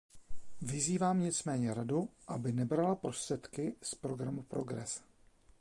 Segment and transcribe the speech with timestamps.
[0.61, 5.03] Vyzývám nicméně Radu, aby nebrala prostředky z programu Progress.